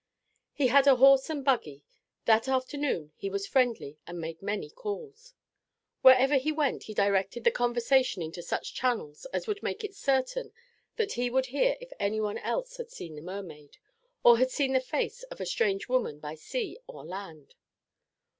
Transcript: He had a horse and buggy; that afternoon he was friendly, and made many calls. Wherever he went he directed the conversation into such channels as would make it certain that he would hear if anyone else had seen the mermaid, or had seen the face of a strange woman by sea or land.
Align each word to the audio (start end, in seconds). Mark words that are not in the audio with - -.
He 0.51 0.69
had 0.69 0.87
a 0.87 0.95
horse 0.95 1.29
and 1.29 1.45
buggy; 1.45 1.83
that 2.25 2.47
afternoon 2.47 3.11
he 3.15 3.29
was 3.29 3.45
friendly, 3.45 3.99
and 4.07 4.19
made 4.19 4.41
many 4.41 4.71
calls. 4.71 5.35
Wherever 6.01 6.37
he 6.37 6.51
went 6.51 6.85
he 6.85 6.95
directed 6.95 7.43
the 7.43 7.51
conversation 7.51 8.23
into 8.23 8.41
such 8.41 8.73
channels 8.73 9.25
as 9.31 9.45
would 9.45 9.61
make 9.61 9.83
it 9.83 9.93
certain 9.93 10.53
that 10.95 11.11
he 11.13 11.29
would 11.29 11.45
hear 11.45 11.77
if 11.79 11.93
anyone 11.99 12.39
else 12.39 12.77
had 12.77 12.89
seen 12.89 13.15
the 13.15 13.21
mermaid, 13.21 13.77
or 14.23 14.39
had 14.39 14.49
seen 14.49 14.73
the 14.73 14.79
face 14.81 15.21
of 15.29 15.39
a 15.39 15.45
strange 15.45 15.87
woman 15.87 16.19
by 16.19 16.33
sea 16.33 16.79
or 16.87 17.05
land. 17.05 17.53